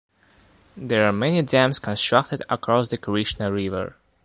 There 0.75 1.05
are 1.07 1.13
many 1.13 1.43
dams 1.43 1.77
constructed 1.77 2.41
across 2.49 2.89
the 2.89 2.97
Krishna 2.97 3.51
river. 3.51 3.97